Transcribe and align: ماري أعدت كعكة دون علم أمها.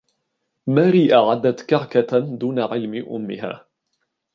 ماري 0.67 1.15
أعدت 1.15 1.61
كعكة 1.65 2.19
دون 2.19 2.59
علم 2.59 3.05
أمها. 3.15 3.67